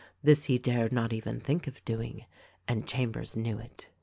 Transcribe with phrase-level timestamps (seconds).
[0.23, 2.25] This he dared not even think of doing—
[2.67, 3.87] and Chambers knew it.